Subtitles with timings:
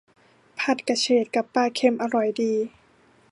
[0.59, 2.53] ผัดกระเฉดกับปลาเค็ม อร่อยดี